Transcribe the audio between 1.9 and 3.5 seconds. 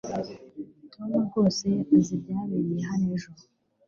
azi ibyabereye hano ejo